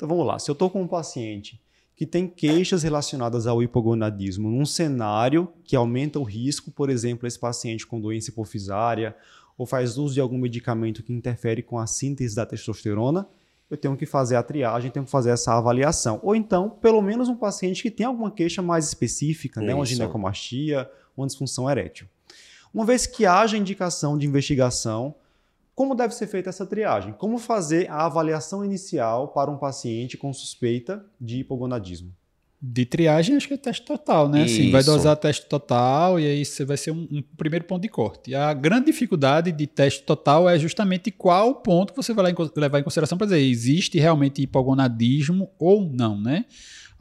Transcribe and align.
Então 0.00 0.08
vamos 0.08 0.26
lá, 0.26 0.38
se 0.38 0.50
eu 0.50 0.54
estou 0.54 0.70
com 0.70 0.80
um 0.80 0.88
paciente 0.88 1.60
que 1.94 2.06
tem 2.06 2.26
queixas 2.26 2.82
relacionadas 2.82 3.46
ao 3.46 3.62
hipogonadismo 3.62 4.48
num 4.48 4.64
cenário 4.64 5.52
que 5.62 5.76
aumenta 5.76 6.18
o 6.18 6.22
risco, 6.22 6.70
por 6.70 6.88
exemplo, 6.88 7.28
esse 7.28 7.38
paciente 7.38 7.86
com 7.86 8.00
doença 8.00 8.30
hipofisária 8.30 9.14
ou 9.58 9.66
faz 9.66 9.98
uso 9.98 10.14
de 10.14 10.20
algum 10.22 10.38
medicamento 10.38 11.02
que 11.02 11.12
interfere 11.12 11.62
com 11.62 11.78
a 11.78 11.86
síntese 11.86 12.34
da 12.34 12.46
testosterona, 12.46 13.28
eu 13.68 13.76
tenho 13.76 13.94
que 13.94 14.06
fazer 14.06 14.36
a 14.36 14.42
triagem, 14.42 14.90
tenho 14.90 15.04
que 15.04 15.10
fazer 15.10 15.32
essa 15.32 15.52
avaliação. 15.52 16.18
Ou 16.22 16.34
então, 16.34 16.70
pelo 16.70 17.02
menos 17.02 17.28
um 17.28 17.36
paciente 17.36 17.82
que 17.82 17.90
tem 17.90 18.06
alguma 18.06 18.30
queixa 18.30 18.62
mais 18.62 18.88
específica, 18.88 19.60
né? 19.60 19.74
uma 19.74 19.84
ginecomastia, 19.84 20.90
uma 21.14 21.26
disfunção 21.26 21.68
erétil. 21.68 22.06
Uma 22.72 22.86
vez 22.86 23.06
que 23.06 23.26
haja 23.26 23.58
indicação 23.58 24.16
de 24.16 24.26
investigação, 24.26 25.14
como 25.80 25.94
deve 25.94 26.14
ser 26.14 26.26
feita 26.26 26.50
essa 26.50 26.66
triagem? 26.66 27.14
Como 27.14 27.38
fazer 27.38 27.90
a 27.90 28.04
avaliação 28.04 28.62
inicial 28.62 29.28
para 29.28 29.50
um 29.50 29.56
paciente 29.56 30.18
com 30.18 30.30
suspeita 30.30 31.02
de 31.18 31.38
hipogonadismo? 31.38 32.12
De 32.60 32.84
triagem, 32.84 33.34
acho 33.34 33.48
que 33.48 33.54
é 33.54 33.56
teste 33.56 33.86
total, 33.86 34.28
né? 34.28 34.42
Assim, 34.42 34.70
vai 34.70 34.84
dosar 34.84 35.16
teste 35.16 35.46
total 35.46 36.20
e 36.20 36.26
aí 36.26 36.44
você 36.44 36.66
vai 36.66 36.76
ser 36.76 36.90
um, 36.90 37.08
um, 37.10 37.22
primeiro 37.34 37.64
ponto 37.64 37.80
de 37.80 37.88
corte. 37.88 38.34
A 38.34 38.52
grande 38.52 38.92
dificuldade 38.92 39.50
de 39.52 39.66
teste 39.66 40.02
total 40.02 40.46
é 40.46 40.58
justamente 40.58 41.10
qual 41.10 41.54
ponto 41.54 41.94
você 41.96 42.12
vai 42.12 42.34
levar 42.54 42.78
em 42.78 42.84
consideração 42.84 43.16
para 43.16 43.28
dizer 43.28 43.40
existe 43.40 43.98
realmente 43.98 44.42
hipogonadismo 44.42 45.50
ou 45.58 45.90
não, 45.90 46.20
né? 46.20 46.44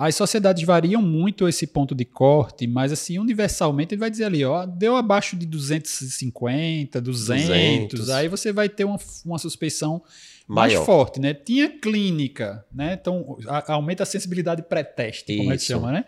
As 0.00 0.14
sociedades 0.14 0.62
variam 0.62 1.02
muito 1.02 1.48
esse 1.48 1.66
ponto 1.66 1.92
de 1.92 2.04
corte, 2.04 2.68
mas 2.68 2.92
assim, 2.92 3.18
universalmente 3.18 3.94
ele 3.94 3.98
vai 3.98 4.08
dizer 4.08 4.26
ali, 4.26 4.44
ó, 4.44 4.64
deu 4.64 4.94
abaixo 4.94 5.34
de 5.34 5.44
250, 5.44 7.00
200, 7.00 7.48
200. 7.48 8.10
aí 8.10 8.28
você 8.28 8.52
vai 8.52 8.68
ter 8.68 8.84
uma, 8.84 8.96
uma 9.26 9.38
suspeição 9.38 10.00
mais 10.46 10.72
Maior. 10.72 10.86
forte, 10.86 11.18
né? 11.18 11.34
Tinha 11.34 11.68
clínica, 11.68 12.64
né? 12.72 12.96
Então 13.00 13.36
a, 13.48 13.72
aumenta 13.72 14.04
a 14.04 14.06
sensibilidade 14.06 14.62
pré-teste, 14.62 15.36
como 15.36 15.52
é 15.52 15.56
que 15.56 15.64
chama, 15.64 15.90
né? 15.90 16.04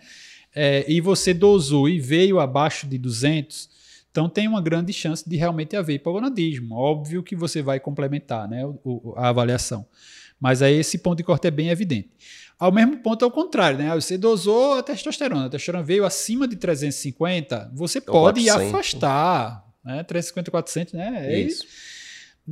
É, 0.54 0.84
e 0.88 1.00
você 1.00 1.34
dosou 1.34 1.88
e 1.88 1.98
veio 1.98 2.38
abaixo 2.38 2.86
de 2.86 2.96
200, 2.96 3.68
então 4.10 4.28
tem 4.28 4.48
uma 4.48 4.60
grande 4.60 4.92
chance 4.92 5.28
de 5.28 5.36
realmente 5.36 5.76
haver 5.76 5.94
hipogonadismo. 5.94 6.74
Óbvio 6.74 7.22
que 7.22 7.36
você 7.36 7.62
vai 7.62 7.78
complementar, 7.78 8.48
né, 8.48 8.64
o, 8.84 9.14
a 9.16 9.28
avaliação. 9.28 9.86
Mas 10.38 10.62
aí 10.62 10.76
esse 10.76 10.98
ponto 10.98 11.18
de 11.18 11.24
corte 11.24 11.46
é 11.46 11.50
bem 11.50 11.68
evidente. 11.68 12.10
Ao 12.58 12.72
mesmo 12.72 12.98
ponto, 12.98 13.24
ao 13.24 13.30
contrário, 13.30 13.78
né? 13.78 13.94
Você 13.94 14.18
dosou 14.18 14.74
a 14.74 14.82
testosterona, 14.82 15.46
a 15.46 15.48
testosterona 15.48 15.84
veio 15.84 16.04
acima 16.04 16.48
de 16.48 16.56
350, 16.56 17.70
você 17.74 18.00
pode 18.00 18.44
400. 18.44 18.74
afastar, 18.74 19.64
né? 19.84 20.02
350, 20.02 20.50
400, 20.50 20.92
né? 20.94 21.26
É 21.26 21.40
isso. 21.40 21.64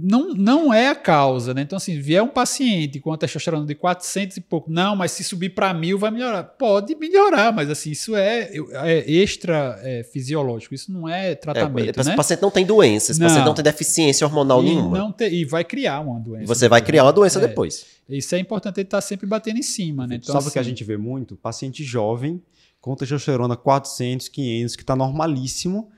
Não, 0.03 0.35
não 0.35 0.73
é 0.73 0.89
a 0.89 0.95
causa, 0.95 1.53
né? 1.53 1.63
Então, 1.63 1.77
assim, 1.77 2.01
vier 2.01 2.23
um 2.23 2.29
paciente 2.29 3.01
com 3.01 3.13
a 3.13 3.17
testosterona 3.17 3.67
de 3.67 3.75
400 3.75 4.37
e 4.37 4.41
pouco, 4.41 4.71
não, 4.71 4.95
mas 4.95 5.13
se 5.13 5.25
subir 5.25 5.51
para 5.51 5.73
mil 5.75 5.99
vai 5.99 6.11
melhorar. 6.11 6.43
Pode 6.45 6.95
melhorar, 6.95 7.53
mas 7.53 7.71
assim, 7.71 7.91
isso 7.91 8.15
é, 8.15 8.51
é 8.73 9.11
extra 9.11 9.79
é, 9.83 10.03
fisiológico, 10.03 10.75
isso 10.75 10.93
não 10.93 11.09
é 11.09 11.35
tratamento. 11.35 12.01
É, 12.01 12.05
né? 12.05 12.13
O 12.13 12.17
paciente 12.17 12.43
não 12.43 12.51
tem 12.51 12.65
doença, 12.65 13.13
esse 13.13 13.21
não. 13.21 13.27
paciente 13.27 13.45
não 13.45 13.55
tem 13.55 13.65
deficiência 13.65 14.27
hormonal 14.27 14.63
e 14.63 14.67
nenhuma. 14.67 14.99
Não 14.99 15.13
te, 15.13 15.29
e 15.29 15.45
vai 15.45 15.65
criar 15.65 16.01
uma 16.01 16.21
doença. 16.21 16.47
Você 16.47 16.69
vai 16.69 16.81
criar 16.81 17.05
uma 17.05 17.12
doença 17.12 17.39
é. 17.39 17.47
depois. 17.47 17.87
Isso 18.09 18.35
é 18.35 18.39
importante 18.39 18.79
ele 18.79 18.87
estar 18.87 18.99
tá 18.99 19.03
sempre 19.03 19.27
batendo 19.27 19.59
em 19.59 19.62
cima, 19.62 20.07
né? 20.07 20.17
Então, 20.17 20.33
Sabe 20.33 20.37
o 20.37 20.39
assim, 20.39 20.53
que 20.53 20.59
a 20.59 20.62
assim 20.62 20.71
gente 20.71 20.85
vê 20.85 20.97
muito? 20.97 21.37
Paciente 21.37 21.85
jovem 21.85 22.41
com 22.81 22.95
testosterona 22.95 23.57
400, 23.57 24.29
500, 24.29 24.77
que 24.77 24.83
está 24.83 24.95
normalíssimo, 24.95 25.91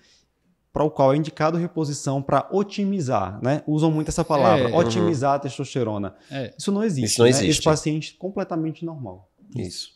para 0.72 0.84
o 0.84 0.90
qual 0.90 1.12
é 1.12 1.16
indicado 1.16 1.58
reposição 1.58 2.22
para 2.22 2.48
otimizar, 2.52 3.40
né? 3.42 3.62
Usam 3.66 3.90
muito 3.90 4.08
essa 4.08 4.24
palavra, 4.24 4.70
é, 4.70 4.76
otimizar 4.76 5.32
uhum. 5.32 5.36
a 5.36 5.38
testosterona. 5.40 6.14
É. 6.30 6.54
Isso 6.56 6.70
não 6.70 6.84
existe. 6.84 7.06
Isso 7.06 7.18
não 7.18 7.24
né? 7.24 7.30
existe. 7.30 7.50
Esse 7.50 7.62
paciente 7.62 8.14
completamente 8.16 8.84
normal. 8.84 9.28
Isso. 9.56 9.90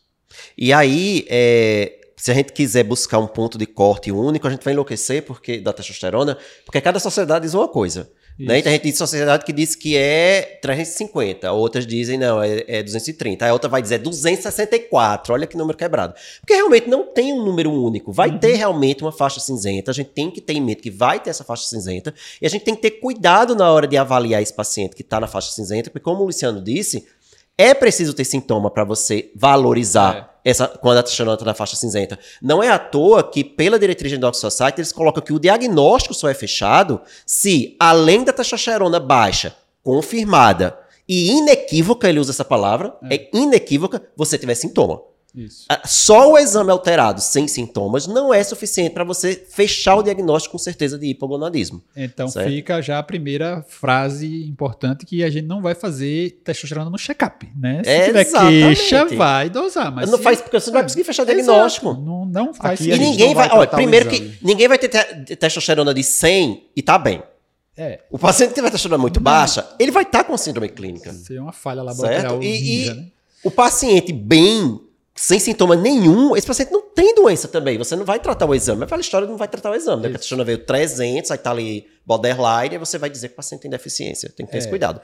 E 0.58 0.72
aí, 0.72 1.24
é, 1.28 2.00
se 2.16 2.30
a 2.30 2.34
gente 2.34 2.52
quiser 2.52 2.82
buscar 2.82 3.18
um 3.18 3.26
ponto 3.26 3.56
de 3.56 3.66
corte 3.66 4.10
único, 4.10 4.46
a 4.46 4.50
gente 4.50 4.64
vai 4.64 4.72
enlouquecer 4.72 5.24
porque 5.24 5.60
da 5.60 5.72
testosterona, 5.72 6.36
porque 6.64 6.80
cada 6.80 6.98
sociedade 6.98 7.44
diz 7.44 7.54
uma 7.54 7.68
coisa. 7.68 8.10
Né? 8.38 8.58
Então 8.58 8.70
a 8.70 8.72
gente 8.72 8.82
tem 8.82 8.92
sociedade 8.92 9.44
que 9.44 9.52
diz 9.52 9.76
que 9.76 9.96
é 9.96 10.58
350, 10.60 11.52
outras 11.52 11.86
dizem 11.86 12.18
não, 12.18 12.42
é, 12.42 12.64
é 12.66 12.82
230, 12.82 13.46
a 13.46 13.52
outra 13.52 13.68
vai 13.68 13.80
dizer 13.80 13.98
264, 13.98 15.32
olha 15.32 15.46
que 15.46 15.56
número 15.56 15.78
quebrado. 15.78 16.14
Porque 16.40 16.54
realmente 16.54 16.88
não 16.88 17.04
tem 17.04 17.32
um 17.32 17.44
número 17.44 17.70
único, 17.70 18.12
vai 18.12 18.30
uhum. 18.30 18.38
ter 18.38 18.54
realmente 18.54 19.02
uma 19.02 19.12
faixa 19.12 19.38
cinzenta, 19.38 19.92
a 19.92 19.94
gente 19.94 20.10
tem 20.10 20.32
que 20.32 20.40
ter 20.40 20.54
em 20.54 20.60
mente 20.60 20.82
que 20.82 20.90
vai 20.90 21.20
ter 21.20 21.30
essa 21.30 21.44
faixa 21.44 21.64
cinzenta, 21.68 22.12
e 22.42 22.46
a 22.46 22.50
gente 22.50 22.64
tem 22.64 22.74
que 22.74 22.82
ter 22.82 22.90
cuidado 22.92 23.54
na 23.54 23.70
hora 23.70 23.86
de 23.86 23.96
avaliar 23.96 24.42
esse 24.42 24.52
paciente 24.52 24.96
que 24.96 25.02
está 25.02 25.20
na 25.20 25.28
faixa 25.28 25.52
cinzenta, 25.52 25.88
porque 25.88 26.02
como 26.02 26.22
o 26.22 26.26
Luciano 26.26 26.60
disse, 26.60 27.06
é 27.56 27.72
preciso 27.72 28.14
ter 28.14 28.24
sintoma 28.24 28.68
para 28.68 28.82
você 28.82 29.30
valorizar 29.36 30.30
é. 30.30 30.33
Essa 30.44 30.68
quando 30.68 31.00
está 31.00 31.44
na 31.44 31.54
faixa 31.54 31.74
cinzenta. 31.74 32.18
Não 32.42 32.62
é 32.62 32.68
à 32.68 32.78
toa 32.78 33.22
que, 33.22 33.42
pela 33.42 33.78
diretriz 33.78 34.10
de 34.10 34.16
Endocrine 34.18 34.40
Society, 34.40 34.80
eles 34.80 34.92
colocam 34.92 35.22
que 35.22 35.32
o 35.32 35.40
diagnóstico 35.40 36.14
só 36.14 36.28
é 36.28 36.34
fechado 36.34 37.00
se, 37.24 37.74
além 37.80 38.22
da 38.22 38.32
testosterona 38.32 39.00
baixa, 39.00 39.56
confirmada 39.82 40.78
e 41.08 41.30
inequívoca, 41.30 42.08
ele 42.08 42.18
usa 42.18 42.32
essa 42.32 42.44
palavra, 42.44 42.96
é, 43.10 43.16
é 43.16 43.30
inequívoca, 43.32 44.02
você 44.16 44.38
tiver 44.38 44.54
sintoma. 44.54 45.00
Isso. 45.34 45.64
Ah, 45.68 45.82
só 45.84 46.30
o 46.30 46.38
exame 46.38 46.70
alterado 46.70 47.20
sem 47.20 47.48
sintomas 47.48 48.06
não 48.06 48.32
é 48.32 48.42
suficiente 48.44 48.92
para 48.92 49.02
você 49.02 49.34
fechar 49.34 49.96
o 49.96 50.02
diagnóstico 50.02 50.52
com 50.52 50.58
certeza 50.58 50.96
de 50.96 51.06
hipogonadismo. 51.06 51.82
Então 51.96 52.28
certo? 52.28 52.48
fica 52.48 52.80
já 52.80 53.00
a 53.00 53.02
primeira 53.02 53.64
frase 53.68 54.44
importante 54.44 55.04
que 55.04 55.24
a 55.24 55.30
gente 55.30 55.46
não 55.46 55.60
vai 55.60 55.74
fazer 55.74 56.40
testosterona 56.44 56.88
no 56.88 56.96
check-up, 56.96 57.48
né? 57.56 57.82
Se 57.82 57.90
é, 57.90 58.04
tiver 58.06 58.20
exatamente. 58.20 58.76
queixa, 58.76 59.04
vai 59.06 59.50
dosar. 59.50 59.92
Mas 59.92 60.08
não 60.08 60.18
se... 60.18 60.24
faz 60.24 60.40
porque 60.40 60.60
você 60.60 60.70
não 60.70 60.74
vai 60.74 60.82
conseguir 60.84 61.02
fechar 61.02 61.24
o 61.24 61.26
diagnóstico. 61.26 61.94
Não, 61.94 62.24
não 62.24 62.54
faz. 62.54 62.80
Aqui 62.80 62.92
e 62.92 62.98
ninguém 62.98 63.34
vai. 63.34 63.48
vai 63.48 63.58
olha, 63.58 63.68
primeiro 63.68 64.08
que 64.08 64.38
ninguém 64.40 64.68
vai 64.68 64.78
ter 64.78 64.88
testosterona 65.36 65.92
de 65.92 66.04
100 66.04 66.70
e 66.76 66.82
tá 66.82 66.96
bem. 66.96 67.20
É. 67.76 68.02
O 68.08 68.20
paciente 68.20 68.50
que 68.50 68.54
tiver 68.54 68.70
testosterona 68.70 69.02
muito 69.02 69.16
não. 69.16 69.24
baixa, 69.24 69.66
ele 69.80 69.90
vai 69.90 70.04
estar 70.04 70.18
tá 70.18 70.24
com 70.24 70.36
síndrome 70.36 70.68
clínica. 70.68 71.10
Isso 71.10 71.32
é 71.32 71.40
uma 71.40 71.52
falha 71.52 71.82
laboratorial. 71.82 72.40
Certo? 72.40 72.44
E, 72.44 72.84
e 72.86 72.94
né? 72.94 73.06
o 73.42 73.50
paciente 73.50 74.12
bem 74.12 74.80
sem 75.14 75.38
sintoma 75.38 75.76
nenhum, 75.76 76.36
esse 76.36 76.46
paciente 76.46 76.72
não 76.72 76.82
tem 76.82 77.14
doença 77.14 77.46
também. 77.46 77.78
Você 77.78 77.94
não 77.94 78.04
vai 78.04 78.18
tratar 78.18 78.46
o 78.46 78.54
exame. 78.54 78.82
Aquela 78.82 79.00
história 79.00 79.28
não 79.28 79.36
vai 79.36 79.46
tratar 79.46 79.70
o 79.70 79.74
exame. 79.74 80.02
Né? 80.02 80.08
Porque 80.08 80.16
a 80.16 80.18
testosterona 80.18 80.44
veio 80.44 80.58
300, 80.58 81.30
aí 81.30 81.38
tá 81.38 81.50
ali 81.52 81.86
borderline, 82.04 82.74
e 82.74 82.78
você 82.78 82.98
vai 82.98 83.08
dizer 83.08 83.28
que 83.28 83.34
o 83.34 83.36
paciente 83.36 83.60
tem 83.60 83.70
deficiência. 83.70 84.28
Tem 84.36 84.44
que 84.44 84.50
ter 84.50 84.58
é. 84.58 84.60
esse 84.60 84.68
cuidado. 84.68 85.00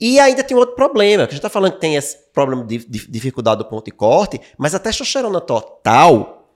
E 0.00 0.20
ainda 0.20 0.44
tem 0.44 0.56
outro 0.56 0.76
problema, 0.76 1.26
que 1.26 1.32
a 1.32 1.34
gente 1.34 1.38
está 1.38 1.48
falando 1.48 1.72
que 1.72 1.80
tem 1.80 1.96
esse 1.96 2.16
problema 2.32 2.64
de, 2.64 2.78
de 2.78 3.08
dificuldade 3.08 3.58
do 3.58 3.64
ponto 3.64 3.84
de 3.84 3.90
corte, 3.90 4.40
mas 4.56 4.74
a 4.74 4.78
testosterona 4.78 5.40
total 5.40 6.48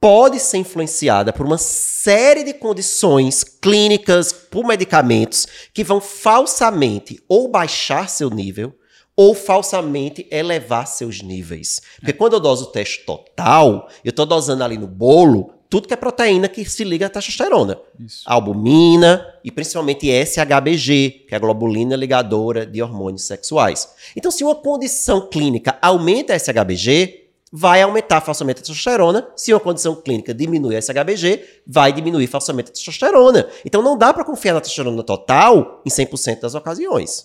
pode 0.00 0.38
ser 0.38 0.58
influenciada 0.58 1.32
por 1.32 1.46
uma 1.46 1.58
série 1.58 2.44
de 2.44 2.54
condições 2.54 3.42
clínicas, 3.42 4.32
por 4.32 4.64
medicamentos, 4.64 5.46
que 5.72 5.82
vão 5.82 6.00
falsamente 6.00 7.20
ou 7.28 7.48
baixar 7.48 8.08
seu 8.08 8.30
nível, 8.30 8.74
ou 9.16 9.34
falsamente 9.34 10.26
elevar 10.30 10.86
seus 10.86 11.22
níveis. 11.22 11.80
Porque 11.98 12.12
quando 12.12 12.34
eu 12.34 12.40
doso 12.40 12.64
o 12.64 12.68
teste 12.68 13.04
total, 13.06 13.88
eu 14.04 14.10
estou 14.10 14.26
dosando 14.26 14.62
ali 14.62 14.76
no 14.76 14.86
bolo 14.86 15.54
tudo 15.68 15.88
que 15.88 15.94
é 15.94 15.96
proteína 15.96 16.48
que 16.48 16.64
se 16.64 16.84
liga 16.84 17.06
à 17.06 17.08
testosterona. 17.08 17.78
Isso. 17.98 18.22
Albumina 18.24 19.26
e 19.42 19.50
principalmente 19.50 20.08
SHBG, 20.08 21.26
que 21.28 21.34
é 21.34 21.36
a 21.36 21.40
globulina 21.40 21.96
ligadora 21.96 22.64
de 22.64 22.82
hormônios 22.82 23.26
sexuais. 23.26 23.88
Então, 24.14 24.30
se 24.30 24.44
uma 24.44 24.54
condição 24.54 25.28
clínica 25.28 25.76
aumenta 25.82 26.34
a 26.34 26.38
SHBG, 26.38 27.26
vai 27.52 27.80
aumentar 27.80 28.20
falsamente 28.20 28.60
a 28.60 28.62
testosterona. 28.62 29.26
Se 29.34 29.52
uma 29.52 29.60
condição 29.60 29.94
clínica 29.94 30.34
diminui 30.34 30.76
a 30.76 30.82
SHBG, 30.82 31.42
vai 31.66 31.92
diminuir 31.92 32.26
falsamente 32.26 32.70
a 32.70 32.72
testosterona. 32.72 33.48
Então, 33.64 33.82
não 33.82 33.96
dá 33.96 34.12
para 34.12 34.24
confiar 34.24 34.54
na 34.54 34.60
testosterona 34.60 35.02
total 35.02 35.82
em 35.84 35.90
100% 35.90 36.40
das 36.40 36.54
ocasiões. 36.54 37.10